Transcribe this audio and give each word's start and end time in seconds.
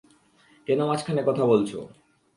কেন 0.67 0.79
মাঝখানে 0.85 1.21
কথা 1.23 1.43
বলছো? 1.45 1.79